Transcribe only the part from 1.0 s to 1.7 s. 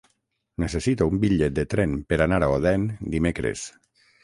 un bitllet de